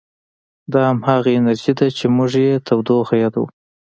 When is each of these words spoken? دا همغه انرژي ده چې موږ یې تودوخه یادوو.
دا 0.71 0.81
همغه 0.89 1.29
انرژي 1.39 1.73
ده 1.79 1.87
چې 1.97 2.05
موږ 2.15 2.31
یې 2.45 2.55
تودوخه 2.67 3.15
یادوو. 3.23 3.45